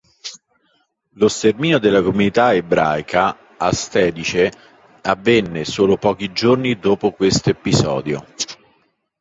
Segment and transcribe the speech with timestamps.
[1.21, 4.51] Lo sterminio della comunità ebraica a Siedlce
[5.03, 8.25] avvenne solo pochi giorni dopo questo episodio.